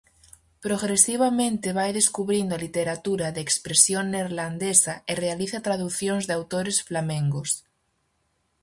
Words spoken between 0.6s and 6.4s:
Progresivamente vai descubrindo a literatura de expresión neerlandesa e realiza traducións de